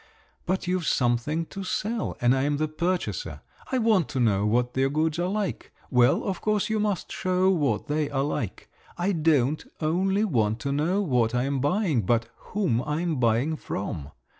But 0.47 0.65
you've 0.65 0.87
something 0.87 1.45
to 1.53 1.63
sell, 1.63 2.17
and 2.21 2.35
I'm 2.35 2.57
the 2.57 2.67
purchaser. 2.67 3.41
I 3.71 3.77
want 3.77 4.09
to 4.09 4.19
know 4.19 4.47
what 4.47 4.75
your 4.75 4.89
goods 4.89 5.19
are 5.19 5.27
like. 5.27 5.71
Well, 5.91 6.23
of 6.23 6.41
course, 6.41 6.71
you 6.71 6.79
must 6.79 7.11
show 7.11 7.51
what 7.51 7.85
they 7.85 8.09
are 8.09 8.23
like. 8.23 8.67
I 8.97 9.11
don't 9.11 9.63
only 9.79 10.23
want 10.25 10.57
to 10.61 10.71
know 10.71 11.03
what 11.03 11.35
I'm 11.35 11.59
buying, 11.61 12.01
but 12.01 12.29
whom 12.37 12.81
I'm 12.81 13.17
buying 13.19 13.55
from. 13.57 14.09